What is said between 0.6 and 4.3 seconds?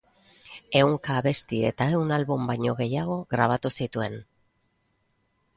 Ehunka abesti eta ehun album baino gehiago grabatu zituen.